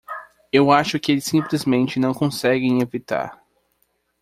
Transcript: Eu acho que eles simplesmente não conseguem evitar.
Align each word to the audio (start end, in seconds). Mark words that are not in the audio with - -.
Eu 0.51 0.71
acho 0.71 0.99
que 0.99 1.11
eles 1.11 1.25
simplesmente 1.25 1.99
não 1.99 2.11
conseguem 2.11 2.81
evitar. 2.81 3.39